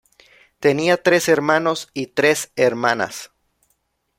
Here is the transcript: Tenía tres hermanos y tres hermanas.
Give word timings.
Tenía 0.59 0.97
tres 1.03 1.29
hermanos 1.29 1.91
y 1.93 2.07
tres 2.07 2.51
hermanas. 2.55 3.29